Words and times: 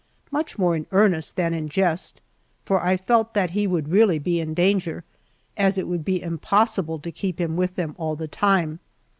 much 0.31 0.57
more 0.57 0.75
in 0.75 0.87
earnest 0.91 1.35
than 1.35 1.53
in 1.53 1.69
jest, 1.69 2.21
for 2.65 2.81
I 2.83 2.97
felt 2.97 3.35
that 3.35 3.51
he 3.51 3.67
would 3.67 3.89
really 3.89 4.17
be 4.17 4.39
in 4.39 4.55
danger, 4.55 5.03
as 5.55 5.77
it 5.77 5.87
would 5.87 6.03
be 6.03 6.19
impossible 6.19 6.97
to 6.97 7.11
keep 7.11 7.39
him 7.39 7.55
with 7.55 7.75
them 7.75 7.93
all 7.99 8.15
the 8.15 8.27
time. 8.27 8.79